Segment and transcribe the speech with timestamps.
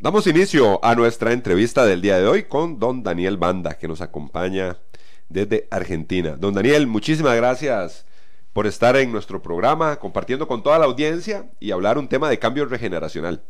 [0.00, 4.00] Damos inicio a nuestra entrevista del día de hoy con don Daniel Banda, que nos
[4.00, 4.78] acompaña
[5.28, 6.36] desde Argentina.
[6.36, 8.06] Don Daniel, muchísimas gracias
[8.52, 12.38] por estar en nuestro programa, compartiendo con toda la audiencia y hablar un tema de
[12.38, 13.42] cambio regeneracional.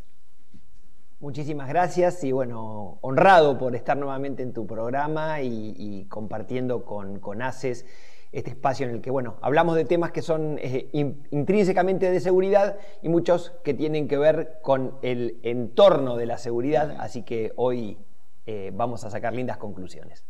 [1.21, 7.43] Muchísimas gracias y bueno, honrado por estar nuevamente en tu programa y, compartiendo con, con
[7.43, 7.85] ACES
[8.33, 10.89] este espacio en el que, bueno, hablamos de temas que son eh,
[11.31, 16.97] intrínsecamente de seguridad y muchos que tienen que ver con el entorno de la seguridad,
[16.99, 17.99] así que hoy
[18.47, 20.25] eh, vamos a sacar lindas conclusiones.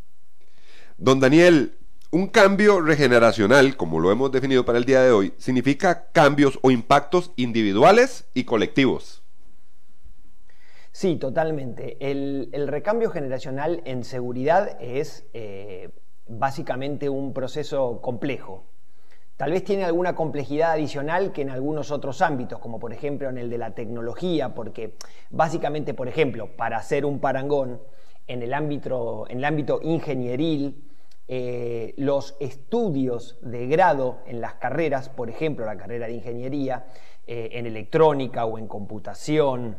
[0.97, 1.77] Don Daniel,
[2.11, 6.71] un cambio regeneracional, como lo hemos definido para el día de hoy, significa cambios o
[6.71, 9.23] impactos individuales y colectivos.
[10.91, 11.97] Sí, totalmente.
[12.01, 15.91] El, recambio generacional en seguridad es eh,
[16.29, 18.65] básicamente un proceso complejo.
[19.37, 23.39] Tal vez tiene alguna complejidad adicional que en algunos otros ámbitos, como por ejemplo en
[23.39, 24.95] el de la tecnología, porque
[25.31, 27.81] básicamente, por ejemplo, para hacer un parangón,
[28.27, 30.85] en el ámbito, en el ámbito ingenieril,
[31.29, 36.87] eh, los estudios de grado en las carreras, por ejemplo, la carrera de ingeniería,
[37.27, 39.79] eh, en electrónica o en computación,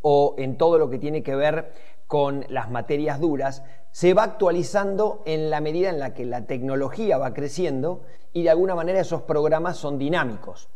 [0.00, 1.72] o en todo lo que tiene que ver
[2.06, 7.18] con las materias duras, se va actualizando en la medida en la que la tecnología
[7.18, 10.70] va creciendo y de alguna manera esos programas son dinámicos.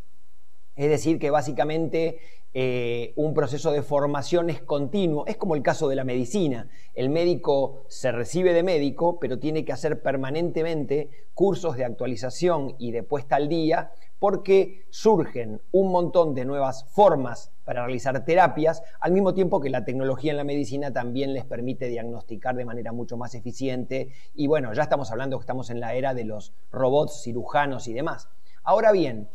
[0.76, 2.18] Es decir, que básicamente
[2.52, 5.26] eh, un proceso de formación es continuo.
[5.26, 6.68] Es como el caso de la medicina.
[6.94, 12.92] El médico se recibe de médico, pero tiene que hacer permanentemente cursos de actualización y
[12.92, 19.12] de puesta al día porque surgen un montón de nuevas formas para realizar terapias, al
[19.12, 23.16] mismo tiempo que la tecnología en la medicina también les permite diagnosticar de manera mucho
[23.16, 24.12] más eficiente.
[24.34, 27.92] Y bueno, ya estamos hablando que estamos en la era de los robots cirujanos y
[27.92, 28.28] demás.
[28.62, 29.28] Ahora bien,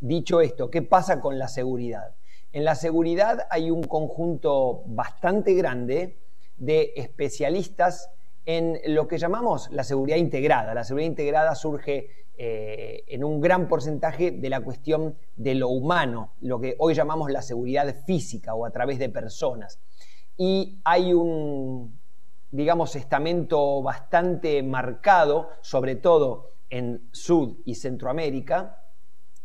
[0.00, 2.14] dicho esto, ¿qué pasa con la seguridad?
[2.52, 6.18] En la seguridad hay un conjunto bastante grande
[6.56, 8.10] de especialistas
[8.44, 10.74] en lo que llamamos la seguridad integrada.
[10.74, 12.08] La seguridad integrada surge
[12.42, 17.30] eh, en un gran porcentaje de la cuestión de lo humano, lo que hoy llamamos
[17.30, 19.78] la seguridad física o a través de personas.
[20.38, 22.00] Y hay un,
[22.50, 28.86] digamos, estamento bastante marcado, sobre todo en Sud y Centroamérica,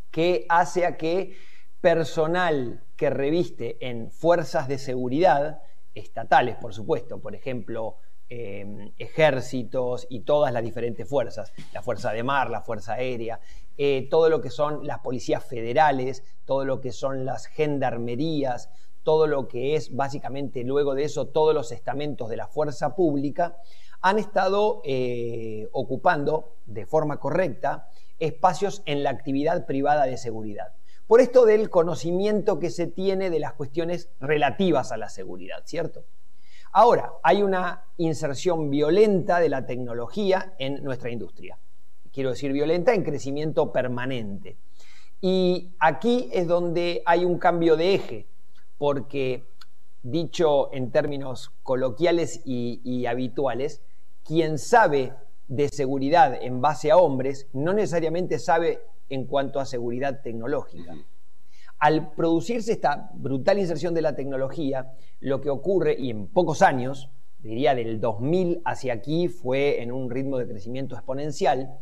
[0.09, 1.35] que hace a que
[1.81, 5.61] personal que reviste en fuerzas de seguridad,
[5.95, 7.97] estatales por supuesto, por ejemplo,
[8.27, 13.39] Em, ejércitos y todas las diferentes fuerzas, la Fuerza de Mar, la Fuerza Aérea,
[13.77, 18.71] eh, todo lo que son las policías federales, todo lo que son las gendarmerías,
[19.03, 23.57] todo lo que es básicamente luego de eso todos los estamentos de la fuerza pública,
[24.01, 30.73] han estado eh, ocupando de forma correcta espacios en la actividad privada de seguridad.
[31.05, 36.05] Por esto del conocimiento que se tiene de las cuestiones relativas a la seguridad, ¿cierto?
[36.77, 41.57] Ahora, hay una inserción violenta de la tecnología en nuestra industria.
[42.11, 44.57] Quiero decir violenta en crecimiento permanente.
[45.21, 48.25] Y aquí es donde hay un cambio de eje,
[48.77, 49.45] porque
[50.03, 53.81] dicho en términos coloquiales y, habituales,
[54.25, 55.13] quien sabe
[55.47, 60.93] de seguridad en base a hombres no necesariamente sabe en cuanto a seguridad tecnológica.
[61.79, 67.09] Al producirse esta brutal inserción de la tecnología, lo que ocurre, y en pocos años,
[67.39, 71.77] diría del 2000 hacia aquí, fue en un ritmo de crecimiento exponencial,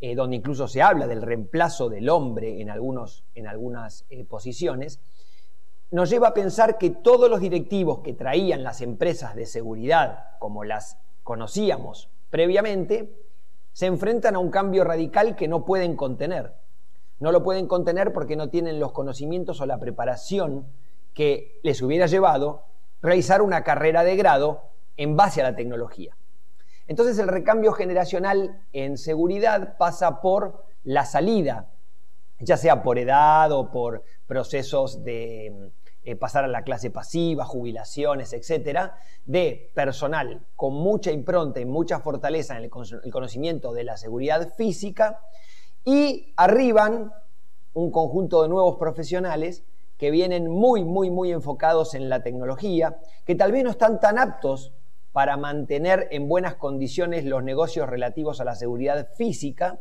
[0.00, 5.00] eh, donde incluso se habla del reemplazo del hombre en, algunos, en algunas eh, posiciones,
[5.90, 10.64] nos lleva a pensar que todos los directivos que traían las empresas de seguridad, como
[10.64, 13.14] las conocíamos previamente,
[13.72, 16.54] se enfrentan a un cambio radical que no pueden contener.
[17.18, 20.66] No lo pueden contener porque no tienen los conocimientos o la preparación
[21.14, 22.64] que les hubiera llevado
[23.00, 24.62] realizar una carrera de grado
[24.96, 26.16] en base a la tecnología.
[26.88, 31.68] Entonces el recambio generacional en seguridad pasa por la salida,
[32.38, 35.72] ya sea por edad o por procesos de
[36.04, 41.98] eh, pasar a la clase pasiva, jubilaciones, etcétera, de personal con mucha impronta y mucha
[41.98, 42.70] fortaleza en el,
[43.02, 45.20] el conocimiento de la seguridad física
[45.86, 47.12] y arriban
[47.72, 49.64] un conjunto de nuevos profesionales
[49.96, 54.18] que vienen muy, muy, muy enfocados en la tecnología, que tal vez no están tan
[54.18, 54.74] aptos
[55.12, 59.80] para mantener en buenas condiciones los negocios relativos a la seguridad física,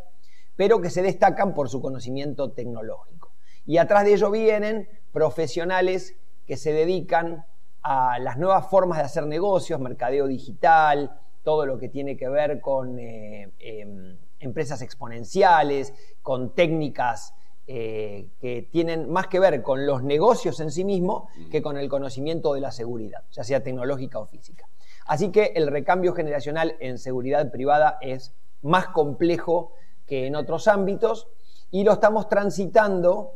[0.55, 3.33] pero que se destacan por su conocimiento tecnológico.
[3.65, 6.15] Y atrás de ello vienen profesionales
[6.45, 7.45] que se dedican
[7.81, 12.61] a las nuevas formas de hacer negocios, mercadeo digital, todo lo que tiene que ver
[12.61, 17.33] con eh, em, empresas exponenciales, con técnicas
[17.67, 21.89] eh, que tienen más que ver con los negocios en sí mismos que con el
[21.89, 24.67] conocimiento de la seguridad, ya sea tecnológica o física.
[25.07, 29.71] Así que el recambio generacional en seguridad privada es más complejo
[30.05, 31.27] que en otros ámbitos
[31.71, 33.33] y lo estamos transitando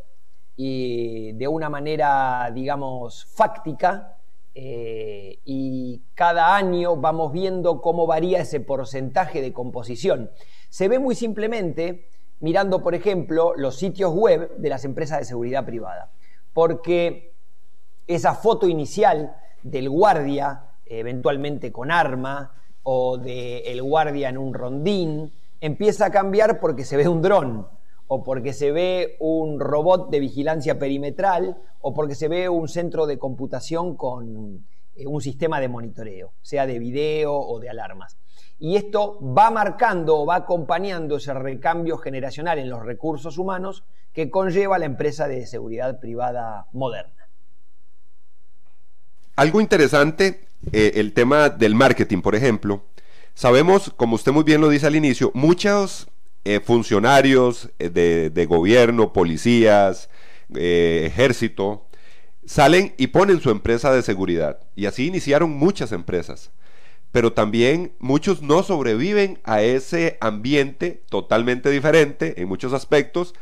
[0.55, 4.17] y de una manera, digamos, fáctica
[4.53, 10.31] eh, y cada año vamos viendo cómo varía ese porcentaje de composición.
[10.69, 12.07] Se ve muy simplemente
[12.39, 16.11] mirando, por ejemplo, los sitios web de las empresas de seguridad privada,
[16.53, 17.33] porque
[18.07, 26.05] esa foto inicial del guardia, eventualmente con arma, o del guardia en un rondín, empieza
[26.05, 27.67] a cambiar porque se ve un dron,
[28.07, 33.05] o porque se ve un robot de vigilancia perimetral, o porque se ve un centro
[33.05, 34.65] de computación con
[34.95, 38.17] eh, un sistema de monitoreo, sea de video o de alarmas.
[38.59, 43.83] Y esto va marcando o va acompañando ese recambio generacional en los recursos humanos
[44.13, 47.27] que conlleva la empresa de seguridad privada moderna.
[49.37, 50.41] Algo interesante,
[50.73, 52.83] eh, el tema del marketing, por ejemplo.
[53.33, 56.09] Sabemos, como usted muy bien lo dice al inicio, muchos
[56.43, 60.09] eh, funcionarios eh, de, de, gobierno, policías,
[60.53, 61.85] ejército,
[62.45, 64.59] salen y ponen su empresa de seguridad.
[64.75, 66.51] Y así iniciaron muchas empresas
[67.11, 73.33] pero también muchos no sobreviven a ese ambiente totalmente diferente en muchos aspectos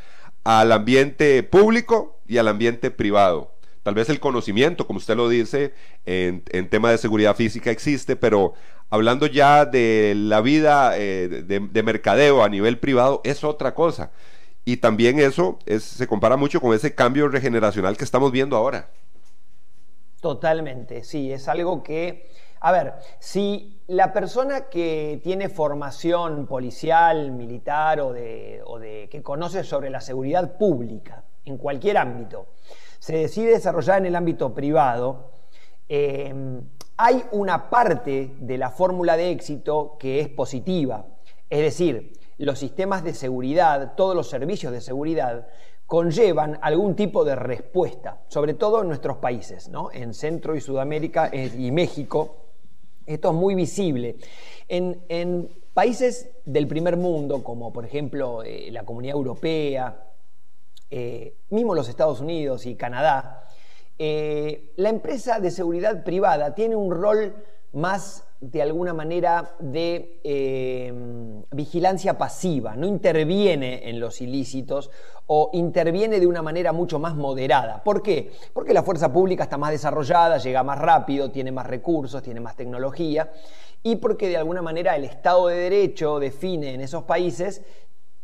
[0.44, 3.54] al ambiente público y al ambiente privado.
[3.84, 5.74] Tal vez el conocimiento, como usted lo dice,
[6.06, 8.54] en, en tema de seguridad física existe, pero
[8.90, 14.12] hablando ya de la vida eh, de, mercadeo a nivel privado, es otra cosa.
[14.66, 18.90] Y también eso se compara mucho con ese cambio regeneracional que estamos viendo ahora.
[20.20, 22.30] Totalmente, sí, es algo que
[22.60, 29.90] a ver, si la persona que tiene formación policial, militar o de, que conoce sobre
[29.90, 32.48] la seguridad pública en cualquier ámbito,
[33.00, 35.32] se decide desarrollar en el ámbito privado,
[35.88, 36.62] em,
[36.98, 41.06] hay una parte de la fórmula de éxito que es positiva.
[41.50, 45.48] Es decir, los sistemas de seguridad, todos los servicios de seguridad,
[45.86, 49.90] conllevan algún tipo de respuesta, sobre todo en nuestros países, ¿no?
[49.94, 52.47] en Centro y Sudamérica eh, y México,
[53.08, 54.18] esto es muy visible.
[54.68, 60.08] En, países del primer mundo, como por ejemplo eh, la Comunidad Europea,
[60.90, 63.48] eh, mismo los Estados Unidos y Canadá,
[64.00, 67.36] eh, la empresa de seguridad privada tiene un rol
[67.74, 74.92] más de alguna manera de vigilancia pasiva, no interviene en los ilícitos
[75.26, 77.84] o interviene de una manera mucho más moderada.
[77.84, 78.32] ¿Por qué?
[78.54, 82.56] Porque la fuerza pública está más desarrollada, llega más rápido, tiene más recursos, tiene más
[82.56, 83.32] tecnología
[83.84, 87.64] y porque de alguna manera el Estado de Derecho define en esos países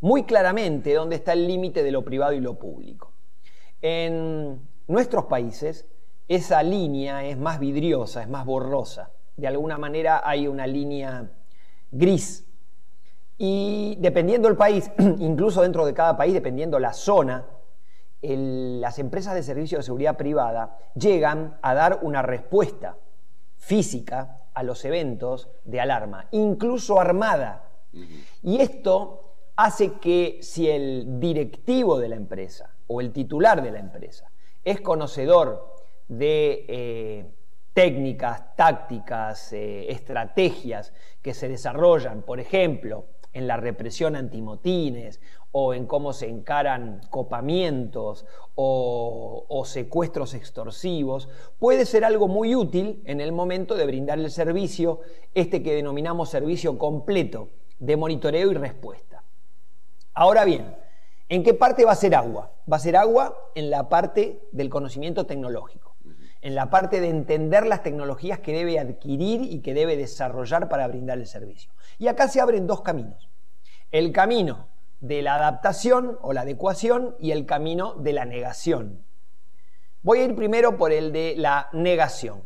[0.00, 3.12] muy claramente dónde está el límite de lo privado y lo público.
[3.82, 5.86] En nuestros países
[6.28, 9.10] esa línea es más vidriosa, es más borrosa.
[9.36, 11.30] De alguna manera hay una línea
[11.90, 12.44] gris
[13.36, 17.46] y dependiendo del país, incluso dentro de cada país, dependiendo la zona,
[18.22, 22.96] las empresas de servicio de seguridad privada llegan a dar una respuesta
[23.56, 27.68] física a los eventos de alarma, incluso armada.
[28.42, 33.78] Y esto hace que si el directivo de la empresa o el titular de la
[33.78, 34.30] empresa
[34.64, 35.74] es conocedor
[36.08, 37.33] de eh,
[37.74, 45.86] técnicas, tácticas, eh, estrategias que se desarrollan, por ejemplo, en la represión antimotines o en
[45.86, 51.28] cómo se encaran copamientos o, secuestros extorsivos,
[51.58, 55.00] puede ser algo muy útil en el momento de brindar el servicio,
[55.34, 59.24] este que denominamos servicio completo de monitoreo y respuesta.
[60.12, 60.76] Ahora bien,
[61.28, 62.52] ¿en qué parte va a ser agua?
[62.70, 65.83] Va a ser agua en la parte del conocimiento tecnológico,
[66.44, 70.86] en la parte de entender las tecnologías que debe adquirir y que debe desarrollar para
[70.86, 71.72] brindar el servicio.
[71.98, 73.30] Y acá se abren dos caminos.
[73.90, 74.68] El camino
[75.00, 79.02] de la adaptación o la adecuación y el camino de la negación.
[80.02, 82.44] Voy a ir primero por el de la negación.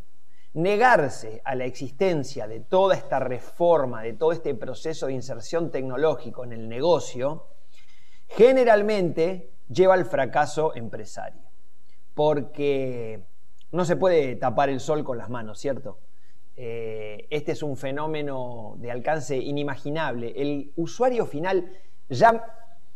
[0.54, 6.44] Negarse a la existencia de toda esta reforma, de todo este proceso de inserción tecnológico
[6.44, 7.48] en el negocio,
[8.28, 11.42] generalmente lleva al fracaso empresario.
[12.14, 13.26] Porque
[13.72, 15.98] no se puede tapar el sol con las manos, ¿cierto?
[16.56, 20.32] Eh, este es un fenómeno de alcance inimaginable.
[20.36, 21.70] El usuario final
[22.08, 22.44] ya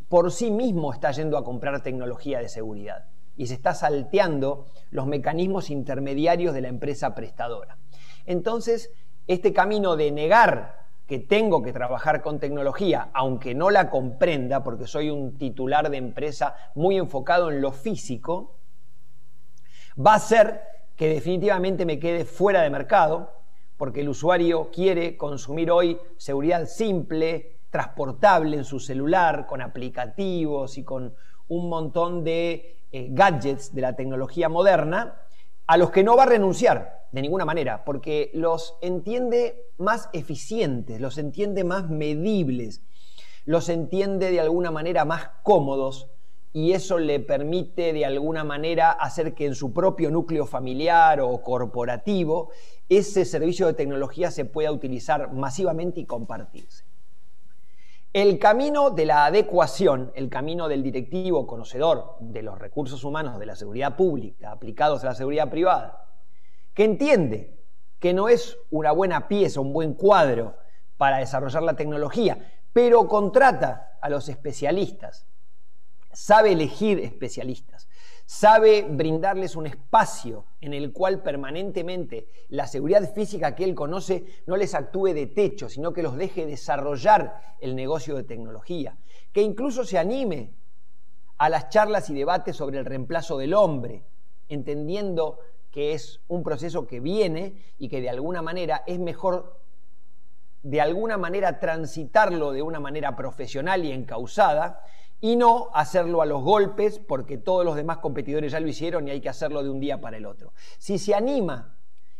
[0.08, 5.06] por sí mismo está yendo a comprar tecnología de seguridad y se está salteando los
[5.06, 7.78] mecanismos intermediarios de la empresa prestadora.
[8.26, 8.90] Entonces,
[9.26, 14.86] este camino de negar que tengo que trabajar con tecnología, aunque no la comprenda, porque
[14.86, 18.56] soy un titular de empresa muy enfocado en lo físico,
[19.98, 20.62] va a ser
[20.96, 23.32] que definitivamente me quede fuera de mercado,
[23.76, 30.84] porque el usuario quiere consumir hoy seguridad simple, transportable en su celular, con aplicativos y
[30.84, 31.14] con
[31.48, 35.16] un montón de eh, gadgets de la tecnología moderna,
[35.66, 41.00] a los que no va a renunciar de ninguna manera, porque los entiende más eficientes,
[41.00, 42.82] los entiende más medibles,
[43.44, 46.11] los entiende de alguna manera más cómodos
[46.52, 51.42] y eso le permite de alguna manera hacer que en su propio núcleo familiar o
[51.42, 52.50] corporativo
[52.88, 56.84] ese servicio de tecnología se pueda utilizar masivamente y compartirse.
[58.12, 63.46] El camino de la adecuación, el camino del directivo conocedor de los recursos humanos de
[63.46, 66.04] la seguridad pública aplicados a la seguridad privada,
[66.74, 67.56] que entiende
[67.98, 70.56] que no es una buena pieza, un buen cuadro
[70.98, 75.26] para desarrollar la tecnología, pero contrata a los especialistas,
[76.12, 77.88] sabe elegir especialistas,
[78.24, 84.56] sabe brindarles un espacio en el cual permanentemente la seguridad física que él conoce no
[84.56, 88.96] les actúe de techo, sino que los deje desarrollar el negocio de tecnología,
[89.32, 90.54] que incluso se anime
[91.38, 94.04] a las charlas y debates sobre el reemplazo del hombre,
[94.48, 95.38] entendiendo
[95.70, 99.60] que es un proceso que viene y que de alguna manera es mejor
[100.62, 104.80] de alguna manera transitarlo de una manera profesional y encausada
[105.22, 109.12] y no hacerlo a los golpes porque todos los demás competidores ya lo hicieron y
[109.12, 110.52] hay que hacerlo de un día para el otro.
[110.78, 111.76] Si se anima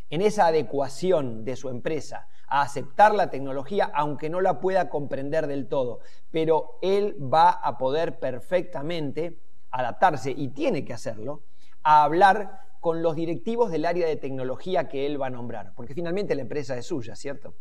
[0.09, 5.47] en esa adecuación de su empresa a aceptar la tecnología, aunque no la pueda comprender
[5.47, 5.99] del todo,
[6.31, 9.37] pero él va a poder perfectamente
[9.69, 11.41] adaptarse y tiene que hacerlo
[11.83, 15.93] a hablar con los directivos del área de tecnología que él va a nombrar, porque
[15.93, 17.53] finalmente la empresa es suya, ¿cierto?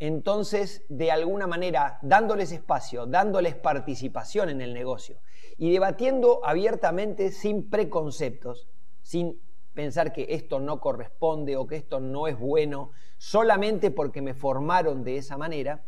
[0.00, 5.20] Entonces de alguna manera dándoles espacio, dándoles participación en el negocio
[5.58, 8.66] y debatiendo abiertamente sin preconceptos,
[9.02, 9.38] sin
[9.74, 15.04] pensar que esto no corresponde o que esto no es bueno solamente porque me formaron
[15.04, 15.84] de esa manera,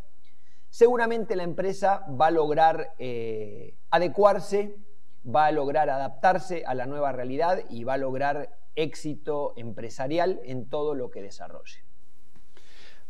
[0.68, 4.76] seguramente la empresa va a lograr eh, adecuarse,
[5.24, 10.68] va a lograr adaptarse a la nueva realidad y va a lograr éxito empresarial en
[10.68, 11.91] todo lo que desarrolle.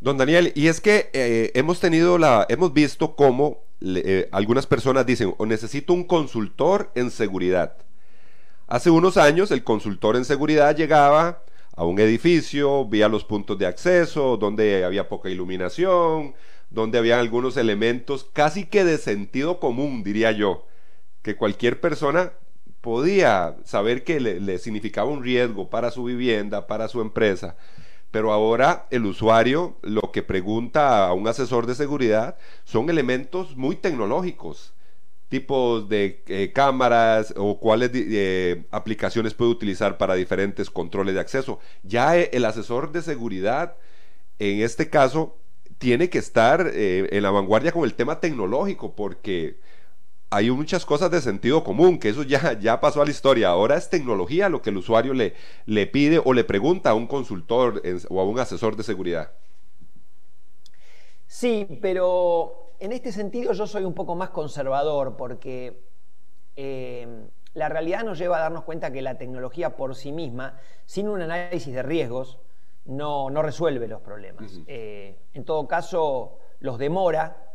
[0.02, 5.06] Don Daniel, y es que eh, hemos tenido la, hemos visto cómo eh, algunas personas
[5.06, 7.76] dicen, o necesito un consultor en seguridad.
[8.66, 11.44] Hace unos años el consultor en seguridad llegaba
[11.76, 16.34] a un edificio, vía los puntos de acceso, donde había poca iluminación,
[16.70, 20.66] donde había algunos elementos casi que de sentido común, diría yo,
[21.22, 22.32] que cualquier persona
[22.80, 27.54] podía saber que le significaba un riesgo para su vivienda, para su empresa.
[28.12, 33.74] Pero ahora el usuario lo que pregunta a un asesor de seguridad son elementos muy
[33.74, 34.74] tecnológicos,
[35.30, 41.58] tipos de eh, cámaras o cuáles eh, aplicaciones puede utilizar para diferentes controles de acceso.
[41.84, 43.76] Ya eh, el asesor de seguridad,
[44.38, 45.38] en este caso,
[45.78, 49.58] tiene que estar en la vanguardia con el tema tecnológico porque
[50.32, 53.50] hay muchas cosas de sentido común, que eso ya, ya pasó a la historia.
[53.50, 55.34] Ahora es tecnología lo que el usuario le,
[55.66, 59.32] le pide o le pregunta a un consultor o a un asesor de seguridad.
[61.26, 65.82] Sí, pero en este sentido yo soy un poco más conservador porque
[66.56, 67.06] eh,
[67.52, 71.20] la realidad nos lleva a darnos cuenta que la tecnología por sí misma, sin un
[71.20, 72.38] análisis de riesgos,
[72.86, 74.60] no, resuelve los problemas.
[74.66, 77.51] Eh, en todo caso, los demora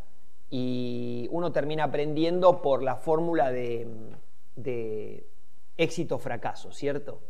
[0.49, 5.25] y uno termina aprendiendo por la fórmula de,
[5.77, 7.21] éxito-fracaso, ¿cierto?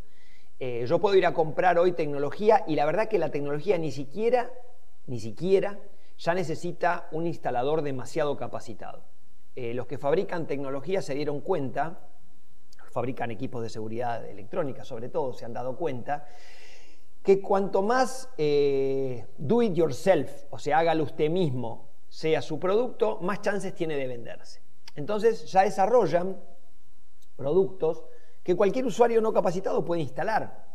[0.59, 3.91] Eh, yo puedo ir a comprar hoy tecnología y la verdad que la tecnología ni
[3.91, 4.49] siquiera,
[5.05, 5.79] ni siquiera,
[6.17, 9.03] ya necesita un instalador demasiado capacitado.
[9.55, 11.99] Eh, los que fabrican tecnología se dieron cuenta,
[12.91, 16.25] fabrican equipos de seguridad electrónica sobre todo, se han dado cuenta,
[17.23, 23.19] que cuanto más eh, do it yourself, o sea, hágalo usted mismo, sea su producto,
[23.21, 24.61] más chances tiene de venderse.
[24.95, 26.37] Entonces ya desarrollan
[27.35, 28.03] productos
[28.43, 30.65] que cualquier usuario no capacitado puede instalar.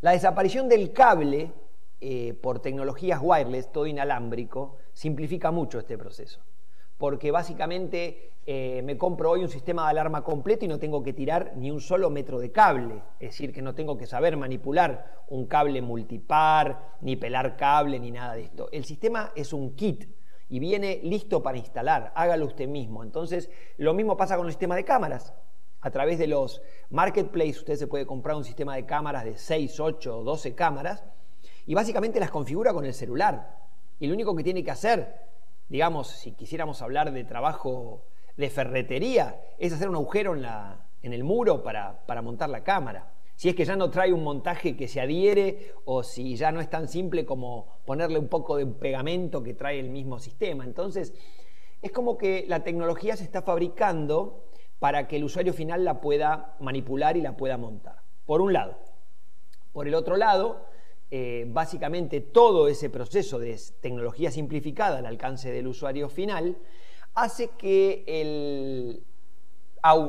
[0.00, 1.52] La desaparición del cable
[2.00, 6.40] eh, por tecnologías wireless, todo inalámbrico, simplifica mucho este proceso.
[6.98, 11.12] Porque básicamente eh, me compro hoy un sistema de alarma completo y no tengo que
[11.12, 13.02] tirar ni un solo metro de cable.
[13.18, 18.10] Es decir, que no tengo que saber manipular un cable multipar, ni pelar cable, ni
[18.10, 18.68] nada de esto.
[18.72, 20.06] El sistema es un kit
[20.48, 22.12] y viene listo para instalar.
[22.14, 23.02] Hágalo usted mismo.
[23.02, 25.34] Entonces, lo mismo pasa con el sistema de cámaras.
[25.80, 29.78] A través de los marketplaces usted se puede comprar un sistema de cámaras de 6,
[29.78, 31.04] 8 o 12 cámaras
[31.66, 33.56] y básicamente las configura con el celular.
[33.98, 35.20] Y lo único que tiene que hacer,
[35.68, 38.04] digamos, si quisiéramos hablar de trabajo
[38.36, 43.15] de ferretería, es hacer un agujero en, la, en el muro para montar la cámara.
[43.36, 46.60] Si es que ya no trae un montaje que se adhiere o si ya no
[46.60, 50.64] es tan simple como ponerle un poco de pegamento que trae el mismo sistema.
[50.64, 51.12] Entonces,
[51.82, 54.46] es como que la tecnología se está fabricando
[54.78, 58.02] para que el usuario final la pueda manipular y la pueda montar.
[58.24, 58.78] Por un lado.
[59.72, 60.64] Por el otro lado,
[61.10, 66.56] eh, básicamente todo ese proceso de tecnología simplificada al alcance del usuario final
[67.14, 69.04] hace que el,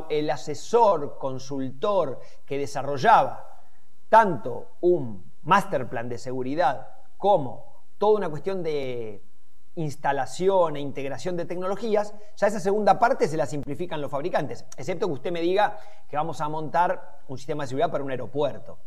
[0.10, 3.62] el asesor, consultor que desarrollaba
[4.10, 9.24] tanto un master plan de seguridad como toda una cuestión de
[9.76, 15.08] instalación e integración de tecnologías, ya esa segunda parte se la simplifican los fabricantes, excepto
[15.08, 15.78] que usted me diga
[16.10, 18.80] que vamos a montar un sistema de seguridad para un aeropuerto,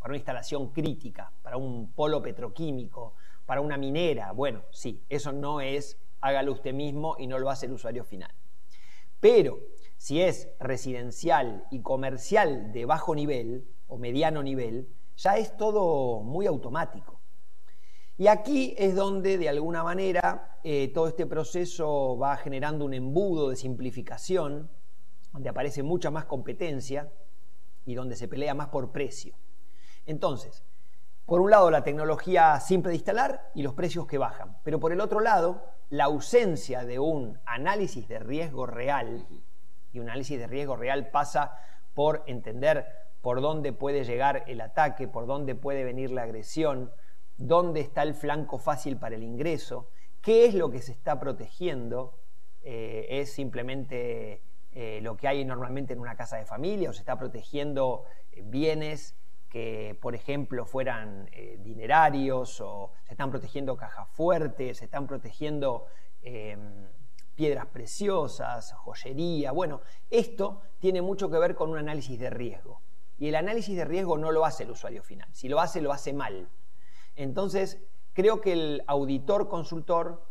[0.00, 3.14] para una instalación crítica, para un polo petroquímico,
[3.46, 4.32] para una minera.
[4.32, 8.32] Bueno, sí, eso no es hágalo usted mismo y no lo hace el usuario final.
[9.20, 9.58] Pero
[10.02, 16.46] si es residencial y comercial de bajo nivel o mediano nivel, ya es todo muy
[16.46, 17.20] automático.
[18.18, 23.50] Y aquí es donde, de alguna manera, eh, todo este proceso va generando un embudo
[23.50, 24.72] de simplificación,
[25.32, 27.12] donde aparece mucha más competencia
[27.86, 29.36] y donde se pelea más por precio.
[30.04, 30.64] Entonces,
[31.26, 34.90] por un lado, la tecnología simple de instalar y los precios que bajan, pero por
[34.90, 39.28] el otro lado, la ausencia de un análisis de riesgo real,
[39.92, 41.58] y un análisis de riesgo real pasa
[41.94, 42.86] por entender
[43.20, 46.90] por dónde puede llegar el ataque, por dónde puede venir la agresión,
[47.36, 49.88] dónde está el flanco fácil para el ingreso,
[50.20, 52.18] qué es lo que se está protegiendo,
[52.62, 57.00] eh, es simplemente eh, lo que hay normalmente en una casa de familia o se
[57.00, 59.16] está protegiendo eh, bienes
[59.48, 61.28] que, por ejemplo, fueran
[61.58, 65.88] dinerarios o se están protegiendo cajas fuertes, se están protegiendo
[67.34, 69.52] piedras preciosas, joyería.
[69.52, 72.80] Bueno, esto tiene mucho que ver con un análisis de riesgo.
[73.18, 75.28] Y el análisis de riesgo no lo hace el usuario final.
[75.32, 76.48] Si lo hace, lo hace mal.
[77.14, 77.80] Entonces,
[78.12, 80.26] creo que el auditor consultor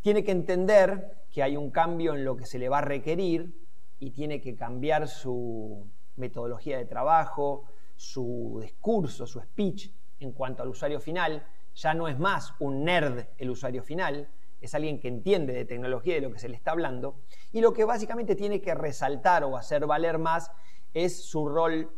[0.00, 3.58] tiene que entender que hay un cambio en lo que se le va a requerir
[3.98, 7.64] y tiene que cambiar su metodología de trabajo,
[7.96, 11.46] su discurso, su speech en cuanto al usuario final.
[11.74, 14.28] Ya no es más un nerd el usuario final,
[14.62, 17.16] es alguien que entiende de tecnología y de lo que se le está hablando.
[17.52, 20.50] Y lo que básicamente tiene que resaltar o hacer valer más
[20.94, 21.90] es su rol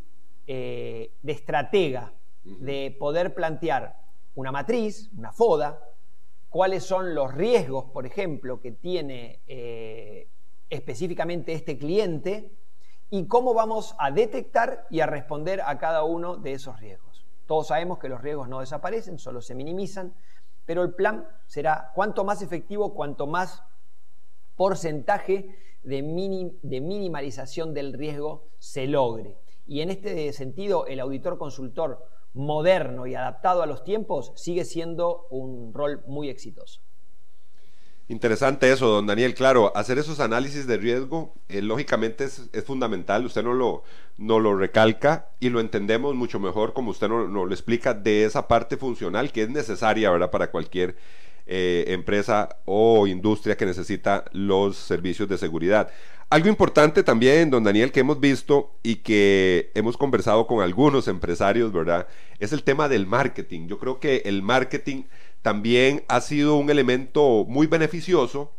[0.46, 2.12] eh, de estratega
[2.44, 3.96] de poder plantear
[4.34, 5.80] una matriz, una FODA,
[6.48, 10.28] cuáles son los riesgos, por ejemplo, que tiene eh,
[10.70, 12.52] específicamente este cliente
[13.10, 17.24] y cómo vamos a detectar y a responder a cada uno de esos riesgos.
[17.46, 20.14] Todos sabemos que los riesgos no desaparecen, solo se minimizan,
[20.66, 23.62] pero el plan será cuanto más efectivo, cuanto más
[24.56, 29.36] porcentaje de, minimalización del riesgo se logre.
[29.66, 35.26] Y en este sentido, el auditor consultor moderno y adaptado a los tiempos sigue siendo
[35.30, 36.80] un rol muy exitoso.
[38.08, 39.34] Interesante eso, don Daniel.
[39.34, 43.24] Claro, hacer esos análisis de riesgo, eh, lógicamente es, fundamental.
[43.24, 43.82] Usted no lo,
[44.18, 48.46] no lo recalca y lo entendemos mucho mejor, como usted nos lo explica, de esa
[48.46, 50.30] parte funcional que es necesaria ¿verdad?
[50.30, 50.96] para cualquier
[51.46, 55.90] eh, empresa o industria que necesita los servicios de seguridad.
[56.28, 61.72] Algo importante también, don Daniel, que hemos visto y que hemos conversado con algunos empresarios,
[61.72, 62.06] ¿verdad?
[62.38, 63.66] Es el tema del marketing.
[63.68, 65.04] Yo creo que el marketing
[65.44, 68.50] también ha sido un elemento muy beneficioso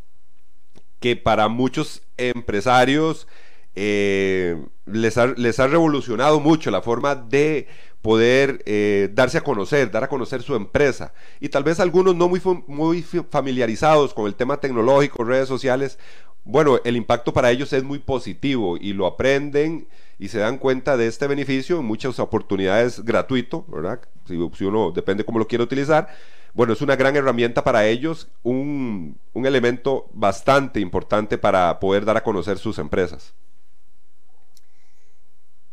[1.00, 3.26] que para muchos empresarios
[3.74, 7.66] eh, les, ha, revolucionado mucho la forma de
[8.02, 11.12] poder eh, darse a conocer, dar a conocer su empresa.
[11.40, 15.98] Y tal vez algunos no muy, muy familiarizados con el tema tecnológico, redes sociales,
[16.44, 19.88] bueno, el impacto para ellos es muy positivo y lo aprenden
[20.20, 24.00] y se dan cuenta de este beneficio en muchas oportunidades gratuito, ¿verdad?
[24.26, 26.08] Si, uno depende cómo lo quiere utilizar.
[26.56, 32.16] Bueno, es una gran herramienta para ellos, un, un elemento bastante importante para poder dar
[32.16, 33.34] a conocer sus empresas.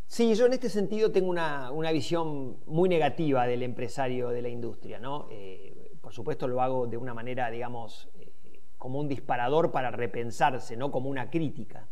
[0.08, 5.00] Sí, yo en este sentido tengo una, visión muy negativa del empresario de la industria,
[5.00, 5.30] ¿no?
[5.32, 8.34] Eh, por supuesto lo hago de una manera, digamos, eh,
[8.78, 11.88] como un disparador para repensarse, no como una crítica.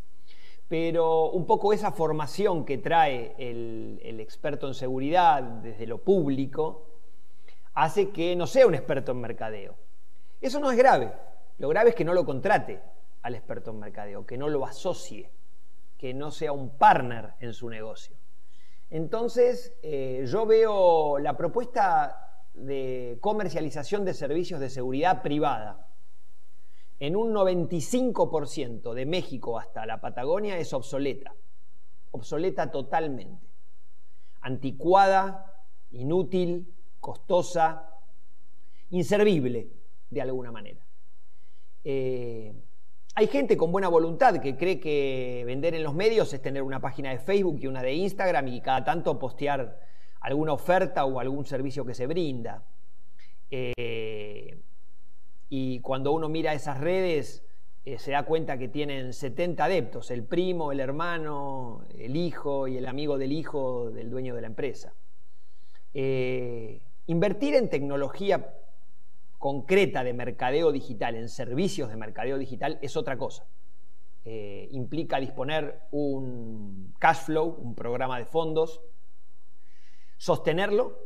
[0.67, 6.90] Pero un poco esa formación que trae el experto en seguridad desde lo público
[7.73, 9.75] hace que no sea un experto en mercadeo.
[10.39, 11.13] Eso no es grave.
[11.57, 12.81] Lo grave es que no lo contrate
[13.21, 15.31] al experto en mercadeo, que no lo asocie
[16.01, 18.17] que no sea un partner en su negocio.
[18.89, 25.87] Entonces, eh, yo veo la propuesta de comercialización de servicios de seguridad privada
[26.99, 31.35] en un 95% de México hasta la Patagonia es obsoleta,
[32.09, 33.47] obsoleta totalmente,
[34.41, 37.89] anticuada, inútil, costosa,
[38.91, 39.67] inservible
[40.09, 40.85] de alguna manera.
[41.83, 42.53] Eh,
[43.15, 46.79] hay gente con buena voluntad que cree que vender en los medios es tener una
[46.79, 49.81] página de Facebook y una de Instagram y cada tanto postear
[50.21, 52.63] alguna oferta o algún servicio que se brinda.
[53.49, 54.61] Eh,
[55.49, 57.43] y cuando uno mira esas redes,
[57.83, 62.77] eh, se da cuenta que tienen 70 adeptos, el primo, el hermano, el hijo y
[62.77, 64.93] el amigo del hijo del dueño de la empresa.
[67.07, 68.53] Invertir en tecnología
[69.37, 73.47] concreta de mercadeo digital, en servicios de mercadeo digital, es otra cosa.
[74.23, 78.81] Eh, implica disponer un cash flow, un programa de fondos,
[80.17, 80.99] sostenerlo,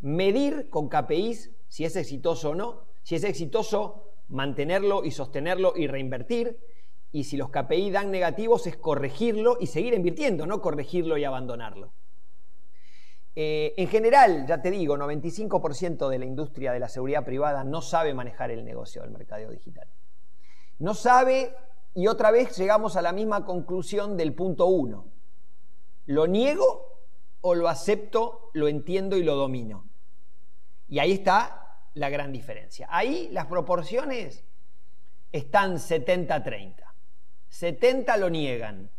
[0.00, 5.86] medir con KPIs si es exitoso o no, si es exitoso, mantenerlo y sostenerlo y
[5.86, 6.60] reinvertir,
[7.10, 11.92] y si los KPI dan negativos es corregirlo y seguir invirtiendo, no corregirlo y abandonarlo.
[13.34, 17.80] Eh, en general, ya te digo, 95% de la industria de la seguridad privada no
[17.80, 19.88] sabe manejar el negocio del mercadeo digital.
[20.78, 21.54] No sabe
[21.94, 25.06] y otra vez llegamos a la misma conclusión del punto 1.
[26.06, 26.98] ¿Lo niego
[27.40, 29.88] o lo acepto, lo entiendo y lo domino?
[30.88, 32.86] Y ahí está la gran diferencia.
[32.90, 34.44] Ahí las proporciones
[35.30, 36.74] están 70-30.
[37.48, 38.90] 70 lo niegan,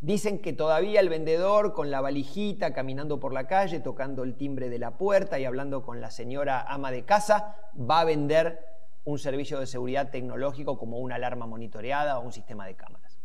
[0.00, 4.70] Dicen que todavía el vendedor con la valijita caminando por la calle, tocando el timbre
[4.70, 8.64] de la puerta y hablando con la señora ama de casa, va a vender
[9.04, 13.18] un servicio de seguridad tecnológico como una alarma monitoreada o un sistema de cámaras.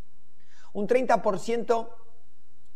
[0.74, 1.88] Un 30%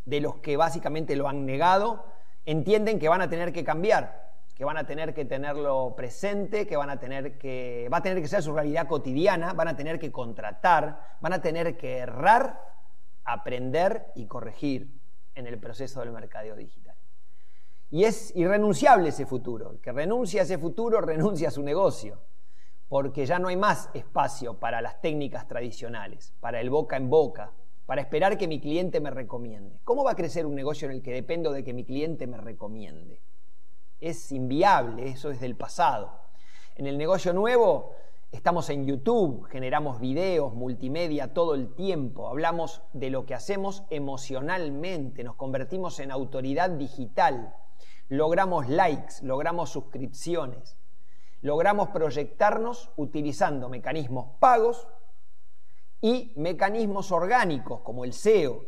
[0.06, 2.06] de los que básicamente lo han negado
[2.46, 6.78] entienden que van a tener que cambiar, que van a tener que tenerlo presente, que
[6.78, 10.00] van a tener que va a tener que ser su realidad cotidiana, van a tener
[10.00, 12.79] que contratar, van a tener que errar
[13.34, 15.00] aprender y corregir
[15.36, 16.96] en el proceso del mercadeo digital.
[17.92, 19.72] Y es irrenunciable ese futuro.
[19.72, 22.20] El que renuncia a ese futuro renuncia a su negocio,
[22.88, 27.52] porque ya no hay más espacio para las técnicas tradicionales, para el boca en boca,
[27.86, 29.80] para esperar que mi cliente me recomiende.
[29.84, 32.38] ¿Cómo va a crecer un negocio en el que dependo de que mi cliente me
[32.38, 33.22] recomiende?
[34.00, 36.20] Es inviable, eso es del pasado.
[36.76, 37.96] En el negocio nuevo
[38.32, 45.24] Estamos en YouTube, generamos videos, multimedia todo el tiempo, hablamos de lo que hacemos emocionalmente,
[45.24, 47.56] nos convertimos en autoridad digital,
[48.08, 50.78] logramos likes, logramos suscripciones,
[51.42, 54.88] logramos proyectarnos utilizando mecanismos pagos
[56.00, 58.63] y mecanismos orgánicos como el SEO,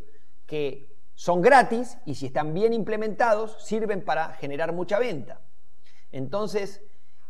[0.47, 5.39] que son gratis y si están bien implementados sirven para generar mucha venta.
[6.12, 6.82] Entonces,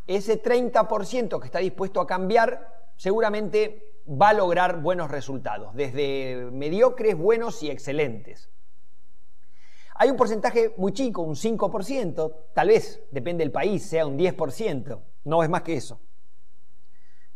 [0.06, 7.16] ese 30% que está dispuesto a cambiar seguramente va a lograr buenos resultados, desde mediocres,
[7.16, 8.50] buenos y excelentes.
[9.94, 15.00] Hay un porcentaje muy chico, un 5%, tal vez, depende del país, sea un 10%,
[15.24, 16.00] no es más que eso,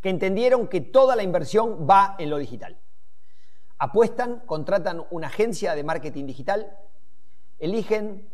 [0.01, 2.79] que entendieron que toda la inversión va en lo digital.
[3.79, 6.77] Apuestan, contratan una agencia de marketing digital,
[7.59, 8.29] eligen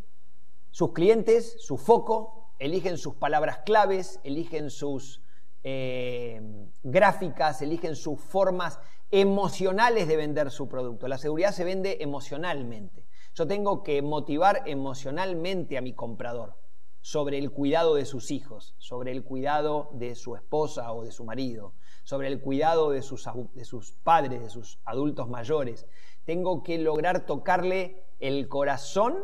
[0.71, 5.21] sus clientes, su foco, eligen sus palabras claves, eligen sus
[5.65, 6.41] eh,
[6.85, 8.79] gráficas, eligen sus formas
[9.11, 11.09] emocionales de vender su producto.
[11.09, 13.05] La seguridad se vende emocionalmente.
[13.35, 16.57] Yo tengo que motivar emocionalmente a mi comprador
[17.01, 21.25] sobre el cuidado de sus hijos, sobre el cuidado de su esposa o de su
[21.25, 25.87] marido, sobre el cuidado de sus, de sus padres, de sus adultos mayores.
[26.25, 29.17] Tengo que lograr tocarle el corazón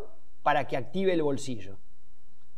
[0.42, 1.78] para que active el bolsillo.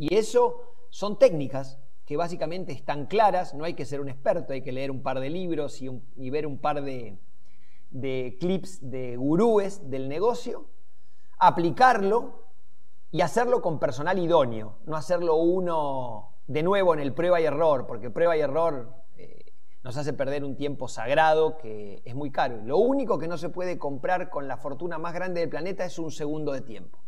[0.01, 4.63] Y eso son técnicas que básicamente están claras, no hay que ser un experto, hay
[4.63, 7.19] que leer un par de libros y, ver un par de,
[8.41, 10.65] clips de gurúes del negocio,
[11.37, 12.47] aplicarlo
[13.11, 17.87] y hacerlo con personal idóneo, no hacerlo uno de nuevo en el prueba y error,
[17.87, 22.57] porque prueba y error eh, nos hace perder un tiempo sagrado que es muy caro.
[22.65, 25.99] Lo único que no se puede comprar con la fortuna más grande del planeta es
[25.99, 26.99] un segundo de tiempo.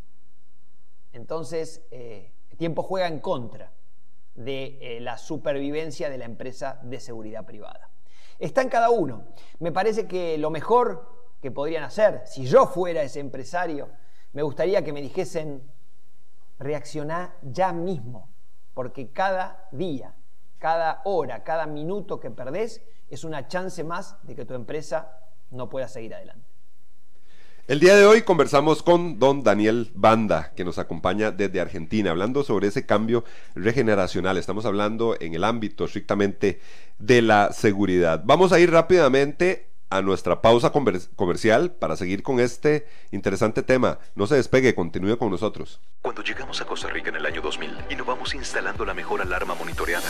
[1.11, 3.73] Entonces, eh, tiempo juega en contra
[4.35, 7.89] de eh, la supervivencia de la empresa de seguridad privada.
[8.39, 9.25] Está en cada uno.
[9.59, 13.89] Me parece que lo mejor que podrían hacer, si yo fuera ese empresario,
[14.31, 15.69] me gustaría que me dijesen,
[16.57, 18.29] reaccioná ya mismo,
[18.73, 20.15] porque cada día
[20.57, 25.19] cada hora, cada minuto que perdés es una chance más de que tu empresa
[25.51, 26.42] no pueda seguir adelante.
[27.65, 32.43] El día de hoy conversamos con don Daniel Banda, que nos acompaña desde Argentina, hablando
[32.43, 33.23] sobre ese cambio
[33.55, 34.37] regeneracional.
[34.37, 36.59] Estamos hablando en el ámbito estrictamente
[36.99, 38.21] de la seguridad.
[38.25, 43.97] Vamos a ir rápidamente a nuestra pausa comercial para seguir con este interesante tema.
[44.13, 45.79] No se despegue, continúe con nosotros.
[46.01, 50.09] Cuando llegamos a Costa Rica en el año 2000, innovamos instalando la mejor alarma monitoreada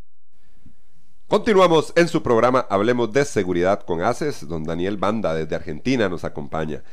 [1.31, 4.49] Continuamos en su programa Hablemos de Seguridad con ACES.
[4.49, 6.83] Don Daniel Banda desde Argentina nos acompaña.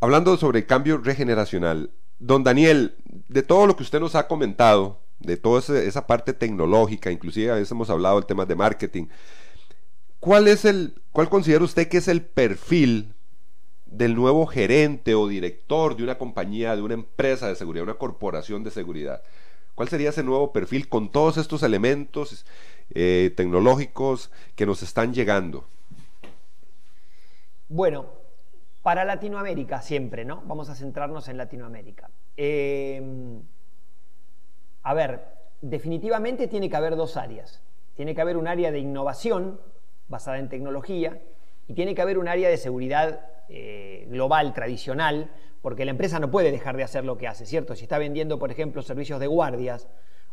[0.00, 1.92] Hablando sobre cambio regeneracional.
[2.18, 7.12] Don Daniel, de todo lo que usted nos ha comentado, de toda esa parte tecnológica,
[7.12, 9.06] inclusive a veces hemos hablado del tema de marketing,
[10.18, 13.14] ¿cuál es el, cuál considera usted que es el perfil
[13.86, 18.64] del nuevo gerente o director de una compañía, de una empresa de seguridad, una corporación
[18.64, 19.22] de seguridad?
[19.76, 22.44] ¿Cuál sería ese nuevo perfil con todos estos elementos
[22.94, 25.64] eh, tecnológicos que nos están llegando?
[27.68, 28.06] Bueno,
[28.82, 30.42] para Latinoamérica siempre, ¿no?
[30.46, 32.10] Vamos a centrarnos en Latinoamérica.
[32.36, 33.42] Em,
[34.82, 35.20] a ver,
[35.60, 37.62] definitivamente tiene que haber dos áreas.
[37.94, 39.60] Tiene que haber un área de innovación
[40.08, 41.20] basada en tecnología
[41.68, 45.30] y tiene que haber un área de seguridad eh, global, tradicional,
[45.62, 47.76] porque la empresa no puede dejar de hacer lo que hace, ¿cierto?
[47.76, 49.88] Si está vendiendo, por ejemplo, servicios de guardias,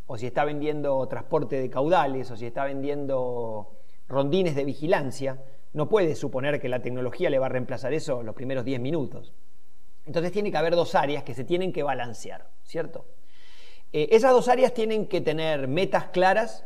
[0.08, 3.74] o si está vendiendo transporte de caudales, o si está vendiendo
[4.08, 5.44] rondines de vigilancia,
[5.74, 9.34] no puede suponer que la tecnología le va a reemplazar eso los primeros 10 minutos.
[10.06, 13.06] Entonces tiene que haber dos áreas que se tienen que balancear, ¿cierto?
[13.92, 16.66] Eh, esas dos áreas tienen que tener metas claras,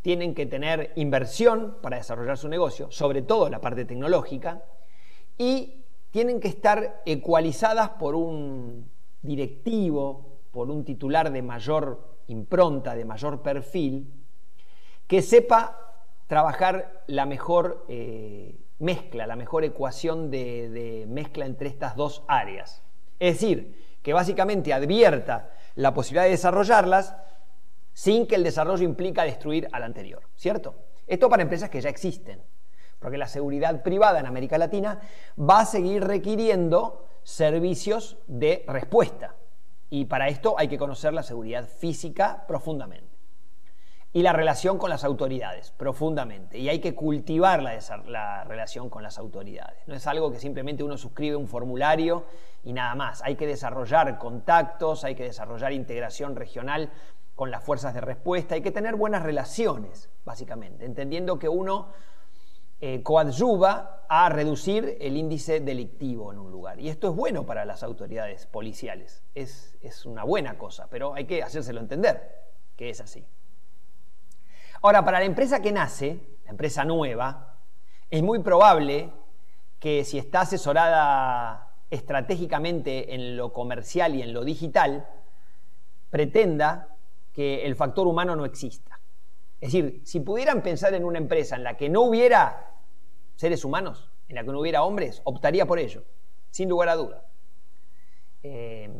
[0.00, 4.62] tienen que tener inversión para desarrollar su negocio, sobre todo la parte tecnológica,
[5.36, 8.88] y tienen que estar ecualizadas por un
[9.20, 14.12] directivo, por un titular de mayor impronta, de mayor perfil,
[15.06, 15.86] que sepa
[16.26, 22.82] trabajar la mejor eh, mezcla, la mejor ecuación de, mezcla entre estas dos áreas.
[23.18, 27.16] Es decir, que básicamente advierta la posibilidad de desarrollarlas
[27.92, 30.74] sin que el desarrollo implica destruir al anterior, ¿cierto?
[31.06, 32.42] Esto para empresas que ya existen,
[32.98, 35.00] porque la seguridad privada en América Latina
[35.38, 39.34] va a seguir requiriendo servicios de respuesta.
[39.90, 43.16] Y para esto hay que conocer la seguridad física profundamente.
[44.12, 46.58] Y la relación con las autoridades, profundamente.
[46.58, 49.86] Y hay que cultivar la, la, relación con las autoridades.
[49.86, 52.24] No es algo que simplemente uno suscribe un formulario
[52.64, 53.22] y nada más.
[53.22, 56.90] Hay que desarrollar contactos, hay que desarrollar integración regional
[57.36, 61.88] con las fuerzas de respuesta, hay que tener buenas relaciones, básicamente, entendiendo que uno
[62.80, 66.80] eh, coadyuva a reducir el índice delictivo en un lugar.
[66.80, 71.24] Y esto es bueno para las autoridades policiales, es, es una buena cosa, pero hay
[71.24, 73.24] que hacérselo entender que es así.
[74.82, 77.56] Ahora, para la empresa que nace, la empresa nueva,
[78.10, 79.10] es muy probable
[79.80, 85.06] que si está asesorada estratégicamente en lo comercial y en lo digital,
[86.10, 86.88] pretenda
[87.32, 89.00] que el factor humano no exista.
[89.60, 92.74] Es decir, si pudieran pensar en una empresa en la que no hubiera
[93.36, 96.04] seres humanos, en la que no hubiera hombres, optaría por ello,
[96.50, 97.24] sin lugar a duda.
[98.42, 98.90] Eh,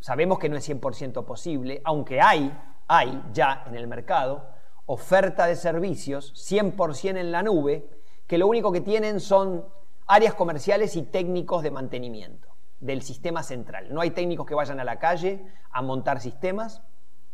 [0.00, 2.56] sabemos que no es 100% posible, aunque hay,
[2.88, 4.48] hay ya en el mercado
[4.86, 7.88] oferta de servicios 100% en la nube,
[8.26, 9.64] que lo único que tienen son
[10.06, 12.48] áreas comerciales y técnicos de mantenimiento
[12.80, 13.94] del sistema central.
[13.94, 16.82] No hay técnicos que vayan a la calle a montar sistemas,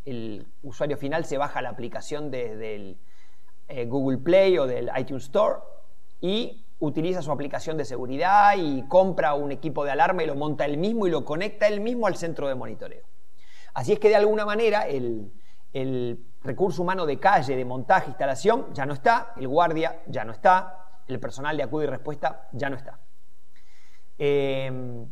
[0.06, 2.96] el usuario final se baja la aplicación del
[3.68, 5.58] eh, Google Play o del iTunes Store
[6.20, 10.64] y utiliza su aplicación de seguridad y compra un equipo de alarma y lo monta
[10.64, 13.04] él mismo y lo conecta él mismo al centro de monitoreo.
[13.74, 15.32] Así es que de alguna manera el,
[15.72, 20.32] el recurso humano de calle, de montaje, instalación, ya no está, el guardia ya no
[20.32, 22.98] está, el personal de acudo y respuesta ya no está.
[24.18, 25.06] eh,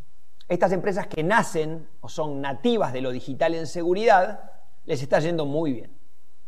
[0.48, 4.52] estas empresas que nacen o son nativas de lo digital en seguridad,
[4.84, 5.98] les está yendo muy bien,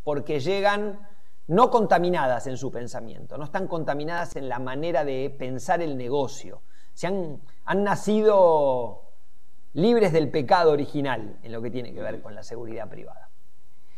[0.04, 1.08] porque llegan
[1.48, 6.62] no contaminadas en su pensamiento, no están contaminadas en la manera de pensar el negocio.
[6.92, 9.02] Se han, han nacido
[9.74, 13.30] libres del pecado original en lo que tiene que ver con la seguridad privada.